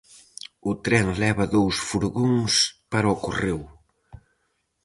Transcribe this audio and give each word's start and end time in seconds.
O 0.69 0.71
tren 0.85 1.05
leva 1.23 1.45
dous 1.55 1.75
furgóns 1.89 2.53
para 2.91 3.13
o 3.15 3.19
correo. 3.25 3.61